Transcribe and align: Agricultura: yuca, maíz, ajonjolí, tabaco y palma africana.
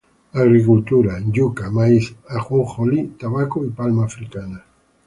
Agricultura: 0.33 1.13
yuca, 1.31 1.69
maíz, 1.69 2.15
ajonjolí, 2.27 3.07
tabaco 3.19 3.63
y 3.63 3.69
palma 3.69 4.05
africana. 4.05 4.65